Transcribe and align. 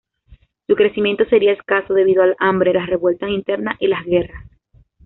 Su 0.65 0.73
crecimiento 0.75 1.25
sería 1.25 1.51
escaso, 1.53 1.93
debido 1.93 2.23
al 2.23 2.35
hambre, 2.39 2.73
las 2.73 2.87
revueltas 2.89 3.29
internas 3.29 3.75
y 3.79 3.85
las 3.85 4.03
guerras. 4.03 4.49